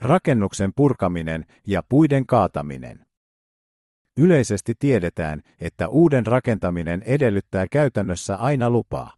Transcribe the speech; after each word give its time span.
Rakennuksen 0.00 0.72
purkaminen 0.76 1.44
ja 1.66 1.82
puiden 1.88 2.26
kaataminen. 2.26 3.06
Yleisesti 4.16 4.74
tiedetään, 4.78 5.42
että 5.60 5.88
uuden 5.88 6.26
rakentaminen 6.26 7.02
edellyttää 7.02 7.66
käytännössä 7.70 8.36
aina 8.36 8.70
lupaa. 8.70 9.12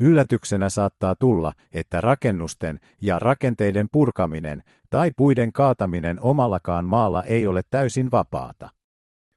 Yllätyksenä 0.00 0.68
saattaa 0.68 1.14
tulla, 1.14 1.52
että 1.72 2.00
rakennusten 2.00 2.80
ja 3.00 3.18
rakenteiden 3.18 3.88
purkaminen 3.92 4.62
tai 4.90 5.10
puiden 5.16 5.52
kaataminen 5.52 6.20
omallakaan 6.20 6.84
maalla 6.84 7.22
ei 7.22 7.46
ole 7.46 7.62
täysin 7.70 8.10
vapaata. 8.10 8.70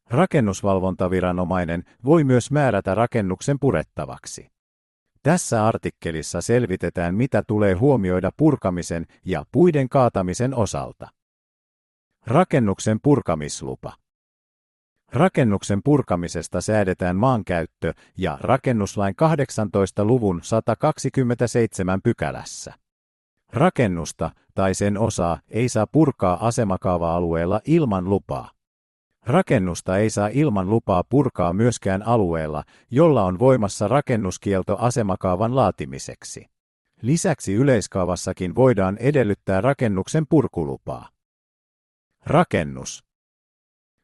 Rakennusvalvontaviranomainen 0.10 1.84
voi 2.06 2.24
myös 2.24 2.52
määrätä 2.52 2.96
rakennuksen 2.96 3.60
purettavaksi. 3.60 4.55
Tässä 5.26 5.68
artikkelissa 5.68 6.42
selvitetään, 6.42 7.16
mitä 7.16 7.44
tulee 7.48 7.74
huomioida 7.74 8.32
purkamisen 8.38 9.06
ja 9.26 9.46
puiden 9.52 9.90
kaatamisen 9.90 10.56
osalta. 10.56 11.10
Rakennuksen 12.28 13.00
purkamislupa. 13.04 13.94
Rakennuksen 15.14 15.82
purkamisesta 15.84 16.62
säädetään 16.62 17.16
maankäyttö- 17.16 17.94
ja 18.18 18.38
rakennuslain 18.42 19.16
18 19.16 20.06
luvun 20.06 20.40
127 20.44 22.02
pykälässä. 22.02 22.74
Rakennusta 23.54 24.32
tai 24.56 24.74
sen 24.74 24.98
osaa 24.98 25.40
ei 25.50 25.70
saa 25.70 25.88
purkaa 25.88 26.48
asemakaava-alueella 26.48 27.62
ilman 27.66 28.10
lupaa. 28.10 28.55
Rakennusta 29.26 29.98
ei 29.98 30.10
saa 30.10 30.30
ilman 30.34 30.70
lupaa 30.70 31.04
purkaa 31.10 31.54
myöskään 31.54 32.08
alueella, 32.08 32.64
jolla 32.92 33.24
on 33.24 33.40
voimassa 33.40 33.88
rakennuskielto 33.88 34.78
asemakaavan 34.80 35.56
laatimiseksi. 35.56 36.46
Lisäksi 37.02 37.54
yleiskaavassakin 37.54 38.56
voidaan 38.56 38.98
edellyttää 38.98 39.62
rakennuksen 39.62 40.26
purkulupaa. 40.30 41.10
Rakennus. 42.26 43.04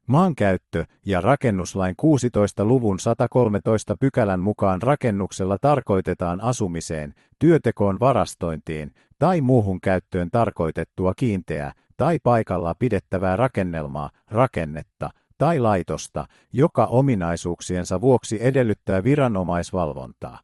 Maankäyttö- 0.08 0.86
ja 1.06 1.22
rakennuslain 1.22 1.96
16 1.98 2.66
luvun 2.66 3.00
113 3.00 3.96
pykälän 4.00 4.40
mukaan 4.40 4.82
rakennuksella 4.82 5.58
tarkoitetaan 5.62 6.42
asumiseen, 6.42 7.14
työtekoon 7.40 8.00
varastointiin 8.00 8.94
tai 9.20 9.42
muuhun 9.42 9.82
käyttöön 9.82 10.32
tarkoitettua 10.32 11.14
kiinteää 11.18 11.74
tai 12.02 12.20
paikalla 12.24 12.76
pidettävää 12.80 13.36
rakennelmaa, 13.36 14.10
rakennetta 14.32 15.10
tai 15.38 15.60
laitosta, 15.60 16.28
joka 16.54 16.86
ominaisuuksiensa 16.86 18.02
vuoksi 18.02 18.38
edellyttää 18.42 19.04
viranomaisvalvontaa. 19.04 20.40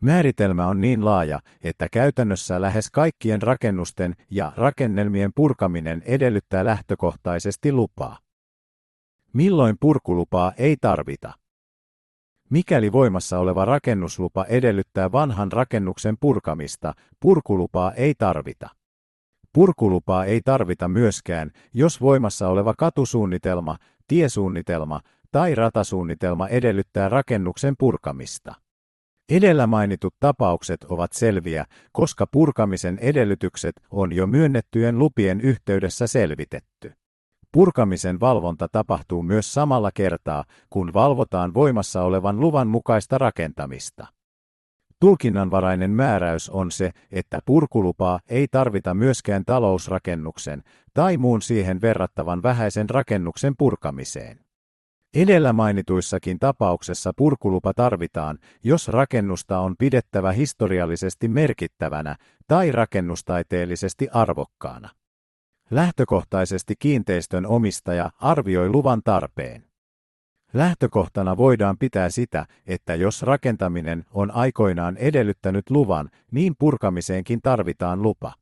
Määritelmä 0.00 0.66
on 0.66 0.80
niin 0.80 1.04
laaja, 1.04 1.40
että 1.62 1.88
käytännössä 1.92 2.60
lähes 2.60 2.90
kaikkien 2.90 3.42
rakennusten 3.42 4.14
ja 4.30 4.52
rakennelmien 4.56 5.30
purkaminen 5.34 6.02
edellyttää 6.06 6.64
lähtökohtaisesti 6.64 7.72
lupaa. 7.72 8.18
Milloin 9.32 9.76
purkulupaa 9.80 10.52
ei 10.56 10.76
tarvita? 10.80 11.32
Mikäli 12.50 12.92
voimassa 12.92 13.38
oleva 13.38 13.64
rakennuslupa 13.64 14.44
edellyttää 14.44 15.12
vanhan 15.12 15.52
rakennuksen 15.52 16.16
purkamista, 16.20 16.94
purkulupaa 17.20 17.92
ei 17.92 18.14
tarvita. 18.18 18.77
Purkulupaa 19.58 20.24
ei 20.24 20.40
tarvita 20.44 20.88
myöskään, 20.88 21.50
jos 21.74 22.00
voimassa 22.00 22.48
oleva 22.48 22.74
katusuunnitelma, 22.78 23.76
tiesuunnitelma 24.08 25.00
tai 25.32 25.54
ratasuunnitelma 25.54 26.48
edellyttää 26.48 27.08
rakennuksen 27.08 27.74
purkamista. 27.78 28.54
Edellä 29.28 29.66
mainitut 29.66 30.14
tapaukset 30.20 30.84
ovat 30.84 31.12
selviä, 31.12 31.64
koska 31.92 32.26
purkamisen 32.26 32.98
edellytykset 32.98 33.74
on 33.90 34.12
jo 34.12 34.26
myönnettyjen 34.26 34.98
lupien 34.98 35.40
yhteydessä 35.40 36.06
selvitetty. 36.06 36.92
Purkamisen 37.52 38.20
valvonta 38.20 38.68
tapahtuu 38.72 39.22
myös 39.22 39.54
samalla 39.54 39.90
kertaa, 39.94 40.44
kun 40.70 40.94
valvotaan 40.94 41.54
voimassa 41.54 42.02
olevan 42.02 42.40
luvan 42.40 42.68
mukaista 42.68 43.18
rakentamista. 43.18 44.06
Tulkinnanvarainen 45.00 45.90
määräys 45.90 46.50
on 46.50 46.70
se, 46.70 46.90
että 47.10 47.38
purkulupaa 47.44 48.20
ei 48.28 48.48
tarvita 48.48 48.94
myöskään 48.94 49.44
talousrakennuksen 49.44 50.62
tai 50.94 51.16
muun 51.16 51.42
siihen 51.42 51.80
verrattavan 51.80 52.42
vähäisen 52.42 52.90
rakennuksen 52.90 53.54
purkamiseen. 53.58 54.40
Edellä 55.14 55.52
mainituissakin 55.52 56.38
tapauksessa 56.38 57.12
purkulupa 57.16 57.74
tarvitaan, 57.74 58.38
jos 58.64 58.88
rakennusta 58.88 59.58
on 59.58 59.74
pidettävä 59.78 60.32
historiallisesti 60.32 61.28
merkittävänä 61.28 62.16
tai 62.46 62.72
rakennustaiteellisesti 62.72 64.08
arvokkaana. 64.12 64.88
Lähtökohtaisesti 65.70 66.74
kiinteistön 66.78 67.46
omistaja 67.46 68.10
arvioi 68.20 68.68
luvan 68.68 69.00
tarpeen. 69.04 69.67
Lähtökohtana 70.52 71.36
voidaan 71.36 71.78
pitää 71.78 72.10
sitä, 72.10 72.46
että 72.66 72.94
jos 72.94 73.22
rakentaminen 73.22 74.04
on 74.10 74.30
aikoinaan 74.30 74.96
edellyttänyt 74.96 75.70
luvan, 75.70 76.10
niin 76.30 76.54
purkamiseenkin 76.58 77.40
tarvitaan 77.42 78.02
lupa. 78.02 78.34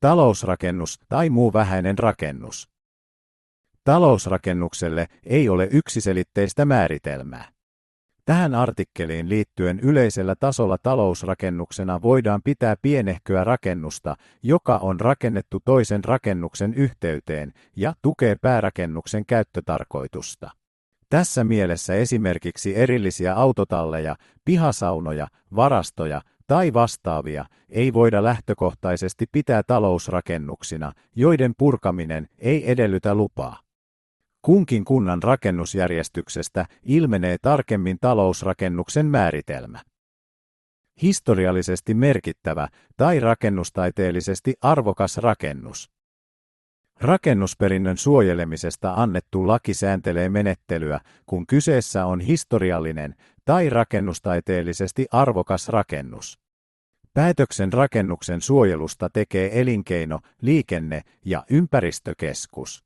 Talousrakennus 0.00 0.98
tai 1.08 1.30
muu 1.30 1.52
vähäinen 1.52 1.98
rakennus. 1.98 2.68
Talousrakennukselle 3.84 5.06
ei 5.24 5.48
ole 5.48 5.68
yksiselitteistä 5.72 6.64
määritelmää. 6.64 7.48
Tähän 8.24 8.54
artikkeliin 8.54 9.28
liittyen 9.28 9.80
yleisellä 9.80 10.34
tasolla 10.40 10.78
talousrakennuksena 10.82 12.02
voidaan 12.02 12.42
pitää 12.44 12.76
pienehköä 12.82 13.44
rakennusta, 13.44 14.16
joka 14.42 14.78
on 14.78 15.00
rakennettu 15.00 15.60
toisen 15.64 16.04
rakennuksen 16.04 16.74
yhteyteen 16.74 17.52
ja 17.76 17.94
tukee 18.02 18.36
päärakennuksen 18.42 19.26
käyttötarkoitusta. 19.26 20.50
Tässä 21.10 21.44
mielessä 21.44 21.94
esimerkiksi 21.94 22.76
erillisiä 22.76 23.34
autotalleja, 23.34 24.16
pihasaunoja, 24.44 25.26
varastoja 25.56 26.22
tai 26.46 26.72
vastaavia 26.72 27.44
ei 27.68 27.92
voida 27.92 28.24
lähtökohtaisesti 28.24 29.26
pitää 29.32 29.62
talousrakennuksina, 29.62 30.92
joiden 31.16 31.52
purkaminen 31.58 32.28
ei 32.38 32.70
edellytä 32.70 33.14
lupaa. 33.14 33.60
Kunkin 34.42 34.84
kunnan 34.84 35.22
rakennusjärjestyksestä 35.22 36.66
ilmenee 36.82 37.36
tarkemmin 37.42 37.98
talousrakennuksen 38.00 39.06
määritelmä. 39.06 39.80
Historiallisesti 41.02 41.94
merkittävä 41.94 42.68
tai 42.96 43.20
rakennustaiteellisesti 43.20 44.54
arvokas 44.60 45.18
rakennus. 45.18 45.93
Rakennusperinnön 47.00 47.96
suojelemisesta 47.96 48.94
annettu 48.96 49.46
laki 49.46 49.74
sääntelee 49.74 50.28
menettelyä, 50.28 51.00
kun 51.26 51.46
kyseessä 51.46 52.06
on 52.06 52.20
historiallinen 52.20 53.14
tai 53.44 53.70
rakennustaiteellisesti 53.70 55.06
arvokas 55.10 55.68
rakennus. 55.68 56.38
Päätöksen 57.14 57.72
rakennuksen 57.72 58.40
suojelusta 58.40 59.10
tekee 59.12 59.60
elinkeino, 59.60 60.20
liikenne 60.42 61.02
ja 61.24 61.44
ympäristökeskus. 61.50 62.84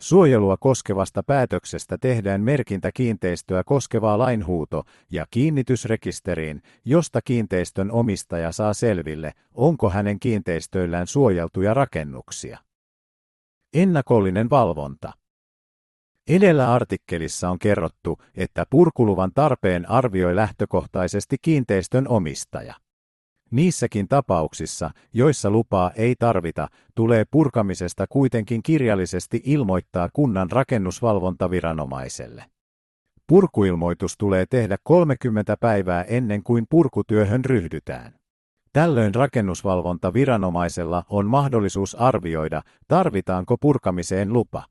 Suojelua 0.00 0.56
koskevasta 0.56 1.22
päätöksestä 1.22 1.98
tehdään 1.98 2.40
merkintä 2.40 2.90
kiinteistöä 2.94 3.64
koskevaa 3.64 4.18
lainhuuto 4.18 4.84
ja 5.10 5.26
kiinnitysrekisteriin, 5.30 6.62
josta 6.84 7.20
kiinteistön 7.24 7.90
omistaja 7.90 8.52
saa 8.52 8.74
selville, 8.74 9.32
onko 9.54 9.90
hänen 9.90 10.20
kiinteistöillään 10.20 11.06
suojeltuja 11.06 11.74
rakennuksia. 11.74 12.63
Ennakollinen 13.74 14.50
valvonta. 14.50 15.12
Edellä 16.28 16.72
artikkelissa 16.72 17.50
on 17.50 17.58
kerrottu, 17.58 18.18
että 18.34 18.66
purkuluvan 18.70 19.30
tarpeen 19.34 19.90
arvioi 19.90 20.36
lähtökohtaisesti 20.36 21.36
kiinteistön 21.42 22.08
omistaja. 22.08 22.74
Niissäkin 23.50 24.08
tapauksissa, 24.08 24.90
joissa 25.12 25.50
lupaa 25.50 25.90
ei 25.90 26.14
tarvita, 26.18 26.68
tulee 26.94 27.24
purkamisesta 27.30 28.06
kuitenkin 28.08 28.62
kirjallisesti 28.62 29.42
ilmoittaa 29.44 30.08
kunnan 30.12 30.50
rakennusvalvontaviranomaiselle. 30.50 32.44
Purkuilmoitus 33.26 34.18
tulee 34.18 34.46
tehdä 34.50 34.76
30 34.82 35.56
päivää 35.56 36.02
ennen 36.02 36.42
kuin 36.42 36.66
purkutyöhön 36.70 37.44
ryhdytään. 37.44 38.23
Tällöin 38.74 39.14
rakennusvalvontaviranomaisella 39.14 41.04
on 41.08 41.26
mahdollisuus 41.26 41.94
arvioida, 41.94 42.62
tarvitaanko 42.88 43.56
purkamiseen 43.60 44.32
lupa. 44.32 44.64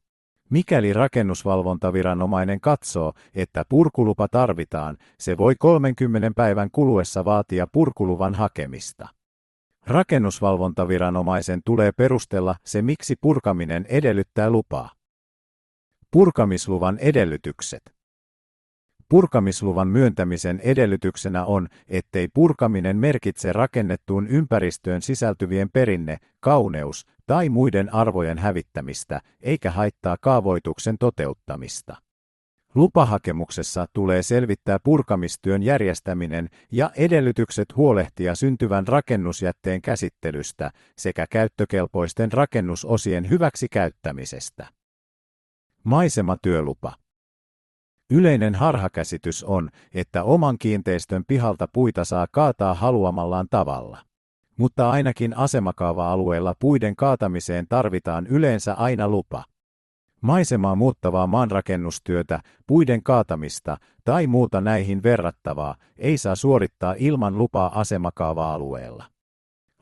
Mikäli 0.49 0.93
rakennusvalvontaviranomainen 0.93 2.61
katsoo, 2.61 3.13
että 3.35 3.65
purkulupa 3.69 4.27
tarvitaan, 4.27 4.97
se 5.19 5.37
voi 5.37 5.55
30 5.59 6.31
päivän 6.35 6.69
kuluessa 6.71 7.25
vaatia 7.25 7.67
purkuluvan 7.71 8.35
hakemista. 8.35 9.07
Rakennusvalvontaviranomaisen 9.87 11.61
tulee 11.65 11.91
perustella 11.91 12.55
se, 12.65 12.81
miksi 12.81 13.15
purkaminen 13.21 13.85
edellyttää 13.89 14.49
lupaa. 14.49 14.89
Purkamisluvan 16.11 16.97
edellytykset. 16.97 18.02
Purkamisluvan 19.13 19.87
myöntämisen 19.87 20.59
edellytyksenä 20.59 21.45
on, 21.45 21.67
ettei 21.87 22.27
purkaminen 22.33 22.97
merkitse 22.97 23.53
rakennettuun 23.53 24.27
ympäristöön 24.27 25.01
sisältyvien 25.01 25.69
perinne, 25.73 26.17
kauneus 26.39 27.05
tai 27.25 27.49
muiden 27.49 27.93
arvojen 27.93 28.37
hävittämistä, 28.37 29.21
eikä 29.41 29.71
haittaa 29.71 30.17
kaavoituksen 30.21 30.97
toteuttamista. 30.97 31.95
Lupahakemuksessa 32.75 33.85
tulee 33.93 34.23
selvittää 34.23 34.77
purkamistyön 34.83 35.63
järjestäminen 35.63 36.49
ja 36.71 36.91
edellytykset 36.97 37.75
huolehtia 37.75 38.35
syntyvän 38.35 38.87
rakennusjätteen 38.87 39.81
käsittelystä 39.81 40.71
sekä 40.97 41.25
käyttökelpoisten 41.29 42.31
rakennusosien 42.31 43.29
hyväksi 43.29 43.67
käyttämisestä. 43.71 44.67
Maisematyölupa. 45.83 47.02
Yleinen 48.09 48.55
harhakäsitys 48.55 49.43
on, 49.43 49.69
että 49.93 50.23
oman 50.23 50.57
kiinteistön 50.59 51.23
pihalta 51.27 51.67
puita 51.73 52.05
saa 52.05 52.27
kaataa 52.31 52.73
haluamallaan 52.73 53.47
tavalla. 53.49 53.97
Mutta 54.57 54.89
ainakin 54.89 55.37
asemakaava-alueella 55.37 56.55
puiden 56.59 56.95
kaatamiseen 56.95 57.67
tarvitaan 57.69 58.27
yleensä 58.27 58.73
aina 58.73 59.07
lupa. 59.07 59.43
Maisemaa 60.21 60.75
muuttavaa 60.75 61.27
maanrakennustyötä, 61.27 62.39
puiden 62.67 63.03
kaatamista 63.03 63.77
tai 64.03 64.27
muuta 64.27 64.61
näihin 64.61 65.03
verrattavaa 65.03 65.75
ei 65.97 66.17
saa 66.17 66.35
suorittaa 66.35 66.95
ilman 66.97 67.37
lupaa 67.37 67.79
asemakaava-alueella. 67.79 69.03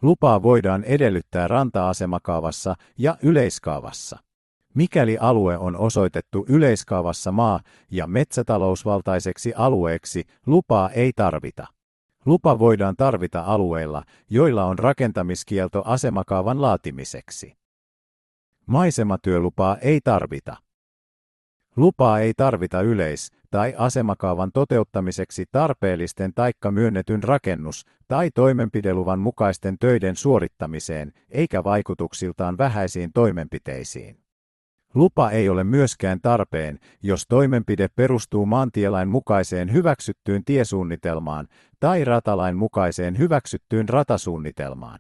Lupaa 0.02 0.44
voidaan 0.44 0.84
edellyttää 0.84 1.48
ranta-asemakaavassa 1.48 2.76
ja 2.98 3.18
yleiskaavassa. 3.24 4.20
Mikäli 4.74 5.18
alue 5.18 5.58
on 5.58 5.78
osoitettu 5.78 6.46
yleiskaavassa 6.50 7.32
maa- 7.32 7.60
ja 7.92 8.08
metsätalousvaltaiseksi 8.08 9.54
alueeksi, 9.56 10.24
lupaa 10.46 10.90
ei 10.90 11.12
tarvita. 11.16 11.68
Lupa 12.26 12.60
voidaan 12.60 12.96
tarvita 12.96 13.42
alueilla, 13.42 14.04
joilla 14.30 14.66
on 14.66 14.80
rakentamiskielto 14.80 15.84
asemakaavan 15.86 16.62
laatimiseksi. 16.62 17.58
Maisematyölupaa 18.66 19.78
ei 19.78 20.02
tarvita. 20.04 20.58
Lupaa 21.76 22.20
ei 22.20 22.34
tarvita 22.38 22.82
yleis- 22.82 23.32
tai 23.50 23.74
asemakaavan 23.78 24.52
toteuttamiseksi 24.52 25.46
tarpeellisten 25.52 26.34
taikka 26.34 26.72
myönnetyn 26.72 27.24
rakennus- 27.24 27.86
tai 28.08 28.32
toimenpideluvan 28.32 29.20
mukaisten 29.20 29.78
töiden 29.80 30.16
suorittamiseen, 30.16 31.14
eikä 31.30 31.64
vaikutuksiltaan 31.64 32.58
vähäisiin 32.58 33.14
toimenpiteisiin. 33.14 34.21
Lupa 34.94 35.30
ei 35.30 35.50
ole 35.50 35.64
myöskään 35.64 36.22
tarpeen, 36.22 36.80
jos 37.04 37.26
toimenpide 37.28 37.88
perustuu 37.96 38.46
maantielain 38.46 39.08
mukaiseen 39.08 39.74
hyväksyttyyn 39.74 40.46
tiesuunnitelmaan 40.46 41.48
tai 41.80 42.06
ratalain 42.06 42.58
mukaiseen 42.58 43.18
hyväksyttyyn 43.18 43.90
ratasuunnitelmaan. 43.90 45.00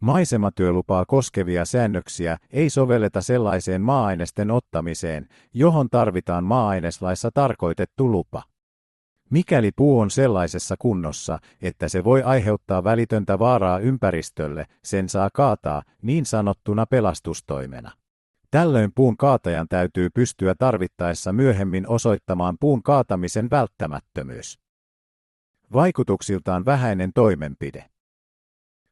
Maisematyölupaa 0.00 1.04
koskevia 1.04 1.64
säännöksiä 1.64 2.36
ei 2.50 2.70
sovelleta 2.70 3.20
sellaiseen 3.20 3.82
maa-ainesten 3.82 4.50
ottamiseen, 4.50 5.28
johon 5.54 5.88
tarvitaan 5.90 6.44
maa-aineslaissa 6.44 7.30
tarkoitettu 7.34 8.10
lupa. 8.10 8.42
Mikäli 9.30 9.70
puu 9.76 10.00
on 10.00 10.10
sellaisessa 10.10 10.74
kunnossa, 10.78 11.38
että 11.62 11.88
se 11.88 12.04
voi 12.04 12.22
aiheuttaa 12.22 12.84
välitöntä 12.84 13.38
vaaraa 13.38 13.78
ympäristölle, 13.78 14.66
sen 14.84 15.08
saa 15.08 15.30
kaataa 15.32 15.82
niin 16.02 16.26
sanottuna 16.26 16.86
pelastustoimena. 16.86 17.90
Tällöin 18.52 18.92
puun 18.94 19.16
kaatajan 19.16 19.66
täytyy 19.68 20.10
pystyä 20.10 20.54
tarvittaessa 20.54 21.32
myöhemmin 21.32 21.88
osoittamaan 21.88 22.56
puun 22.60 22.82
kaatamisen 22.82 23.50
välttämättömyys. 23.50 24.58
Vaikutuksiltaan 25.72 26.64
vähäinen 26.64 27.10
toimenpide. 27.14 27.84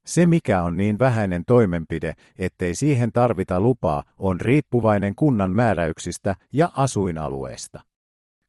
Se 0.06 0.26
mikä 0.26 0.62
on 0.62 0.76
niin 0.76 0.98
vähäinen 0.98 1.44
toimenpide, 1.44 2.14
ettei 2.38 2.74
siihen 2.74 3.12
tarvita 3.12 3.60
lupaa, 3.60 4.04
on 4.18 4.40
riippuvainen 4.40 5.14
kunnan 5.14 5.50
määräyksistä 5.50 6.36
ja 6.52 6.70
asuinalueesta. 6.76 7.80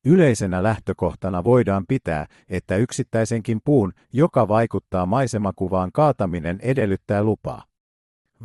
Yleisenä 0.05 0.63
lähtökohtana 0.63 1.43
voidaan 1.43 1.85
pitää, 1.87 2.25
että 2.49 2.75
yksittäisenkin 2.75 3.59
puun, 3.65 3.93
joka 4.13 4.47
vaikuttaa 4.47 5.05
maisemakuvaan 5.05 5.91
kaataminen 5.91 6.59
edellyttää 6.61 7.23
lupaa. 7.23 7.70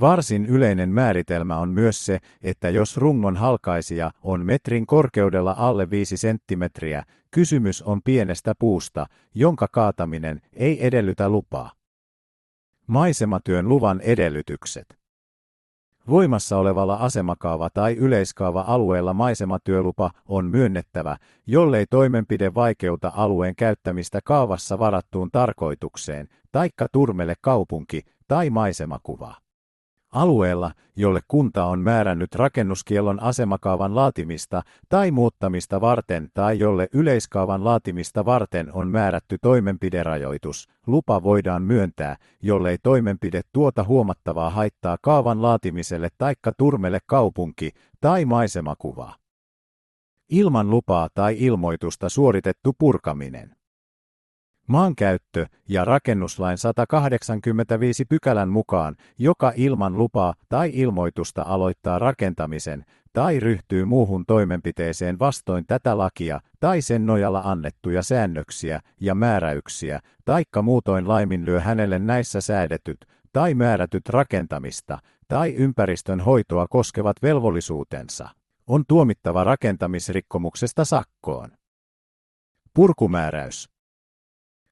Varsin 0.01 0.47
yleinen 0.47 0.91
määritelmä 0.91 1.59
on 1.59 1.69
myös 1.69 2.07
se, 2.07 2.19
että 2.43 2.71
jos 2.71 2.97
rungon 2.97 3.37
halkaisija 3.37 4.11
on 4.23 4.47
metrin 4.47 4.87
korkeudella 4.87 5.55
alle 5.59 5.91
5 5.91 6.17
senttimetriä, 6.17 7.05
kysymys 7.31 7.83
on 7.83 8.01
pienestä 8.05 8.55
puusta, 8.59 9.07
jonka 9.35 9.69
kaataminen 9.73 10.41
ei 10.53 10.87
edellytä 10.87 11.29
lupaa. 11.29 11.71
Maisematyön 12.87 13.69
luvan 13.69 14.01
edellytykset. 14.01 14.99
Voimassa 16.09 16.57
olevalla 16.59 16.97
asemakaava- 16.97 17.71
tai 17.75 17.97
yleiskaava-alueella 17.97 19.15
maisematyölupa 19.15 20.11
on 20.27 20.47
myönnettävä, 20.47 21.17
jollei 21.47 21.87
toimenpide 21.91 22.55
vaikeuta 22.55 23.13
alueen 23.17 23.57
käyttämistä 23.57 24.21
kaavassa 24.25 24.79
varattuun 24.79 25.31
tarkoitukseen, 25.31 26.29
taikka 26.53 26.87
turmele 26.93 27.35
kaupunki- 27.41 28.03
tai 28.29 28.51
maisemakuvaa. 28.51 29.46
Alueella, 30.12 30.73
jolle 30.97 31.20
kunta 31.29 31.64
on 31.64 31.81
määrännyt 31.81 32.35
rakennuskiellon 32.35 33.23
asemakaavan 33.23 33.94
laatimista 33.94 34.62
tai 34.88 35.11
muuttamista 35.11 35.81
varten 35.81 36.29
tai 36.35 36.58
jolle 36.58 36.88
yleiskaavan 36.93 37.64
laatimista 37.64 38.25
varten 38.25 38.73
on 38.73 38.88
määrätty 38.88 39.38
toimenpiderajoitus, 39.43 40.69
lupa 40.87 41.23
voidaan 41.23 41.62
myöntää, 41.62 42.17
jollei 42.43 42.79
toimenpide 42.82 43.41
tuota 43.53 43.85
huomattavaa 43.85 44.50
haittaa 44.50 44.97
kaavan 45.00 45.43
laatimiselle 45.43 46.09
taikka 46.19 46.52
turmelle 46.59 46.99
kaupunki- 47.06 47.73
tai 48.00 48.25
maisemakuvaa. 48.25 49.17
Ilman 50.31 50.70
lupaa 50.70 51.09
tai 51.14 51.37
ilmoitusta 51.38 52.09
suoritettu 52.09 52.73
purkaminen. 52.79 53.56
Maankäyttö- 54.67 55.47
ja 55.69 55.85
rakennuslain 55.85 56.59
185 56.59 58.05
pykälän 58.05 58.49
mukaan, 58.49 58.97
joka 59.19 59.53
ilman 59.57 59.99
lupaa 59.99 60.35
tai 60.49 60.71
ilmoitusta 60.75 61.43
aloittaa 61.43 61.99
rakentamisen 61.99 62.85
tai 63.13 63.41
ryhtyy 63.41 63.85
muuhun 63.85 64.25
toimenpiteeseen 64.27 65.19
vastoin 65.19 65.65
tätä 65.67 65.99
lakia 65.99 66.41
tai 66.61 66.83
sen 66.83 67.07
nojalla 67.07 67.43
annettuja 67.45 68.03
säännöksiä 68.03 68.81
ja 69.01 69.15
määräyksiä, 69.15 70.01
taikka 70.25 70.63
muutoin 70.63 71.09
laiminlyö 71.09 71.61
hänelle 71.61 71.99
näissä 71.99 72.41
säädetyt 72.41 73.07
tai 73.33 73.55
määrätyt 73.55 74.09
rakentamista 74.09 74.99
tai 75.29 75.55
ympäristön 75.55 76.21
hoitoa 76.21 76.67
koskevat 76.71 77.17
velvollisuutensa, 77.23 78.29
on 78.67 78.85
tuomittava 78.88 79.45
rakentamisrikkomuksesta 79.45 80.85
sakkoon. 80.85 81.50
Purkumääräys 82.75 83.75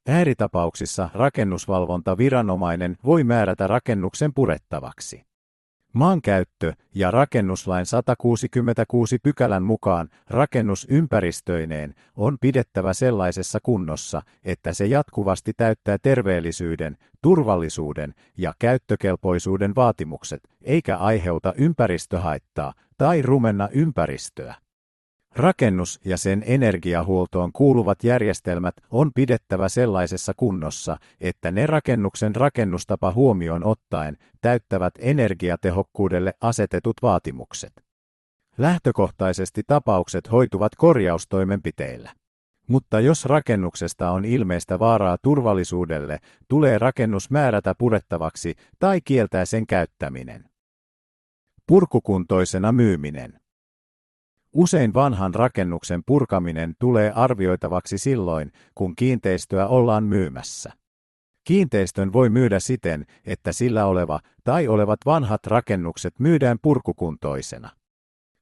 Ääritapauksissa 0.08 1.10
rakennusvalvonta 1.14 2.18
viranomainen 2.18 2.96
voi 3.04 3.24
määrätä 3.24 3.66
rakennuksen 3.66 4.34
purettavaksi. 4.34 5.24
Maankäyttö- 5.92 6.72
ja 6.94 7.10
rakennuslain 7.10 7.86
166 7.86 9.18
pykälän 9.18 9.62
mukaan 9.62 10.08
rakennus 10.30 10.86
ympäristöineen 10.90 11.94
on 12.16 12.38
pidettävä 12.40 12.92
sellaisessa 12.92 13.58
kunnossa, 13.62 14.22
että 14.44 14.72
se 14.72 14.86
jatkuvasti 14.86 15.52
täyttää 15.56 15.98
terveellisyyden, 16.02 16.96
turvallisuuden 17.22 18.14
ja 18.38 18.52
käyttökelpoisuuden 18.58 19.74
vaatimukset, 19.74 20.40
eikä 20.62 20.96
aiheuta 20.96 21.52
ympäristöhaittaa 21.56 22.72
tai 22.98 23.22
rumenna 23.22 23.68
ympäristöä. 23.72 24.54
Rakennus 25.36 26.00
ja 26.04 26.16
sen 26.16 26.42
energiahuoltoon 26.46 27.52
kuuluvat 27.52 28.04
järjestelmät 28.04 28.74
on 28.90 29.10
pidettävä 29.14 29.68
sellaisessa 29.68 30.32
kunnossa, 30.36 30.96
että 31.20 31.50
ne 31.50 31.66
rakennuksen 31.66 32.36
rakennustapa 32.36 33.12
huomioon 33.12 33.64
ottaen 33.64 34.16
täyttävät 34.40 34.94
energiatehokkuudelle 34.98 36.34
asetetut 36.40 36.96
vaatimukset. 37.02 37.72
Lähtökohtaisesti 38.58 39.62
tapaukset 39.66 40.32
hoituvat 40.32 40.72
korjaustoimenpiteillä. 40.74 42.10
Mutta 42.68 43.00
jos 43.00 43.24
rakennuksesta 43.24 44.10
on 44.10 44.24
ilmeistä 44.24 44.78
vaaraa 44.78 45.18
turvallisuudelle, 45.22 46.18
tulee 46.48 46.78
rakennus 46.78 47.30
määrätä 47.30 47.74
purettavaksi 47.78 48.54
tai 48.78 49.00
kieltää 49.00 49.44
sen 49.44 49.66
käyttäminen. 49.66 50.44
Purkukuntoisena 51.66 52.72
myyminen. 52.72 53.43
Usein 54.54 54.94
vanhan 54.94 55.34
rakennuksen 55.34 56.02
purkaminen 56.06 56.74
tulee 56.78 57.12
arvioitavaksi 57.14 57.98
silloin, 57.98 58.52
kun 58.74 58.96
kiinteistöä 58.96 59.66
ollaan 59.66 60.04
myymässä. 60.04 60.72
Kiinteistön 61.44 62.12
voi 62.12 62.30
myydä 62.30 62.60
siten, 62.60 63.06
että 63.24 63.52
sillä 63.52 63.86
oleva 63.86 64.20
tai 64.44 64.68
olevat 64.68 65.00
vanhat 65.06 65.46
rakennukset 65.46 66.14
myydään 66.18 66.58
purkukuntoisena. 66.62 67.70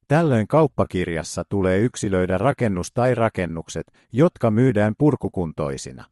Tällöin 0.08 0.48
kauppakirjassa 0.48 1.44
tulee 1.48 1.78
yksilöidä 1.78 2.38
rakennus 2.38 2.92
tai 2.92 3.14
rakennukset, 3.14 3.86
jotka 4.12 4.50
myydään 4.50 4.94
purkukuntoisina. 4.98 6.04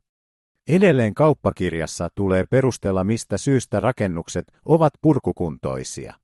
Edelleen 0.69 1.15
kauppakirjassa 1.15 2.09
tulee 2.15 2.45
perustella 2.51 3.05
mistä 3.05 3.39
syystä 3.39 3.81
rakennukset 3.81 4.53
ovat 4.65 4.93
purkukuntoisia. 5.03 6.15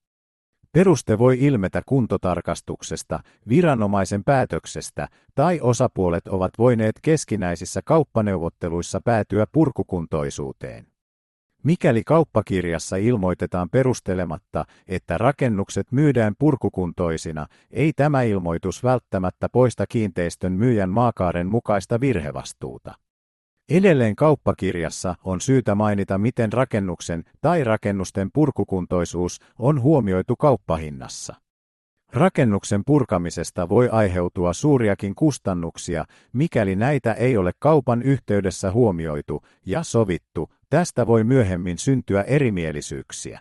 Peruste 0.76 1.18
voi 1.18 1.38
ilmetä 1.40 1.82
kuntotarkastuksesta, 1.86 3.20
viranomaisen 3.48 4.24
päätöksestä 4.24 5.08
tai 5.34 5.60
osapuolet 5.60 6.28
ovat 6.28 6.50
voineet 6.58 6.94
keskinäisissä 7.02 7.80
kauppaneuvotteluissa 7.84 9.00
päätyä 9.04 9.46
purkukuntoisuuteen. 9.52 10.86
Mikäli 11.62 12.02
kauppakirjassa 12.04 12.96
ilmoitetaan 12.96 13.70
perustelematta, 13.70 14.64
että 14.88 15.18
rakennukset 15.18 15.92
myydään 15.92 16.34
purkukuntoisina, 16.38 17.46
ei 17.70 17.92
tämä 17.92 18.22
ilmoitus 18.22 18.84
välttämättä 18.84 19.48
poista 19.48 19.84
kiinteistön 19.88 20.52
myyjän 20.52 20.90
maakaaren 20.90 21.46
mukaista 21.46 22.00
virhevastuuta. 22.00 22.94
Edelleen 23.70 24.16
kauppakirjassa 24.16 25.14
on 25.24 25.40
syytä 25.40 25.74
mainita, 25.74 26.18
miten 26.18 26.52
rakennuksen 26.52 27.24
tai 27.40 27.64
rakennusten 27.64 28.30
purkukuntoisuus 28.32 29.40
on 29.58 29.82
huomioitu 29.82 30.36
kauppahinnassa. 30.36 31.34
Rakennuksen 32.12 32.82
purkamisesta 32.86 33.68
voi 33.68 33.88
aiheutua 33.88 34.52
suuriakin 34.52 35.14
kustannuksia, 35.14 36.04
mikäli 36.32 36.76
näitä 36.76 37.12
ei 37.12 37.36
ole 37.36 37.52
kaupan 37.58 38.02
yhteydessä 38.02 38.72
huomioitu 38.72 39.42
ja 39.66 39.82
sovittu, 39.82 40.50
tästä 40.70 41.06
voi 41.06 41.24
myöhemmin 41.24 41.78
syntyä 41.78 42.22
erimielisyyksiä. 42.22 43.40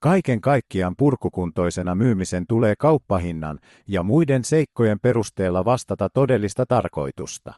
Kaiken 0.00 0.40
kaikkiaan 0.40 0.94
purkukuntoisena 0.98 1.94
myymisen 1.94 2.46
tulee 2.46 2.74
kauppahinnan 2.78 3.58
ja 3.88 4.02
muiden 4.02 4.44
seikkojen 4.44 5.00
perusteella 5.00 5.64
vastata 5.64 6.08
todellista 6.08 6.66
tarkoitusta. 6.66 7.54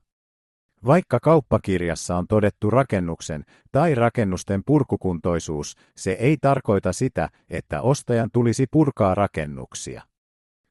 Vaikka 0.87 1.21
kauppakirjassa 1.21 2.17
on 2.17 2.27
todettu 2.27 2.71
rakennuksen 2.71 3.45
tai 3.73 3.95
rakennusten 3.95 4.63
purkukuntoisuus, 4.67 5.77
se 5.97 6.13
ei 6.13 6.37
tarkoita 6.37 6.93
sitä, 6.93 7.29
että 7.51 7.83
ostajan 7.83 8.31
tulisi 8.33 8.67
purkaa 8.71 9.15
rakennuksia. 9.15 10.03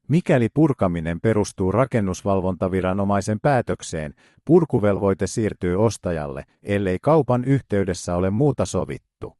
Mikäli 0.08 0.48
purkaminen 0.54 1.20
perustuu 1.20 1.72
rakennusvalvontaviranomaisen 1.72 3.40
päätökseen, 3.40 4.14
purkuvelvoite 4.44 5.26
siirtyy 5.26 5.84
ostajalle, 5.84 6.44
ellei 6.62 6.98
kaupan 7.02 7.44
yhteydessä 7.44 8.14
ole 8.16 8.30
muuta 8.30 8.66
sovittu. 8.66 9.36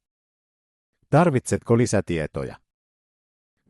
Tarvitsetko 1.11 1.79
lisätietoja? 1.79 2.57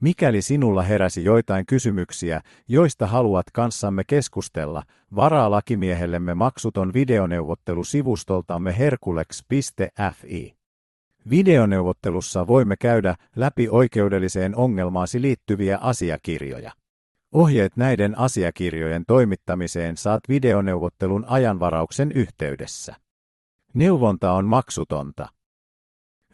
Mikäli 0.00 0.42
sinulla 0.42 0.82
heräsi 0.82 1.24
joitain 1.24 1.66
kysymyksiä, 1.66 2.40
joista 2.68 3.06
haluat 3.06 3.46
kanssamme 3.52 4.04
keskustella, 4.06 4.82
varaa 5.16 5.50
lakimiehellemme 5.50 6.34
maksuton 6.34 6.92
videoneuvottelu 6.94 7.84
sivustoltamme 7.84 8.78
herkulex.fi. 8.78 10.54
Videoneuvottelussa 11.30 12.46
voimme 12.46 12.76
käydä 12.76 13.14
läpi 13.36 13.68
oikeudelliseen 13.70 14.56
ongelmaasi 14.56 15.22
liittyviä 15.22 15.78
asiakirjoja. 15.78 16.72
Ohjeet 17.32 17.76
näiden 17.76 18.18
asiakirjojen 18.18 19.04
toimittamiseen 19.06 19.96
saat 19.96 20.20
videoneuvottelun 20.28 21.24
ajanvarauksen 21.28 22.12
yhteydessä. 22.12 22.94
Neuvonta 23.74 24.32
on 24.32 24.44
maksutonta. 24.44 25.28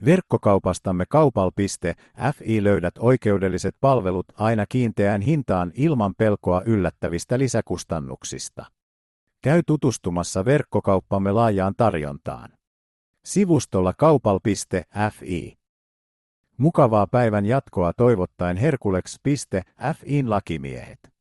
Verkkokaupastamme 0.05 1.05
kaupal.fi 1.09 2.65
löydät 2.65 2.95
oikeudelliset 2.99 3.77
palvelut 3.81 4.27
aina 4.35 4.67
kiinteään 4.69 5.21
hintaan 5.21 5.73
ilman 5.75 6.15
pelkoa 6.19 6.63
yllättävistä 6.67 7.39
lisäkustannuksista. 7.39 8.65
Käy 9.43 9.63
tutustumassa 9.67 10.45
verkkokauppamme 10.45 11.33
laajaan 11.33 11.75
tarjontaan. 11.77 12.51
Sivustolla 13.25 13.93
kaupal.fi. 13.93 15.59
Mukavaa 16.57 17.07
päivän 17.07 17.47
jatkoa 17.47 17.93
toivottaen 17.93 18.57
Herkulex.fiin 18.57 20.31
lakimiehet. 20.31 21.14